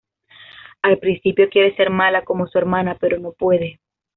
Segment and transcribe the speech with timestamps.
[0.81, 3.79] Al principio quiere ser mala como su hermana, pero no puede.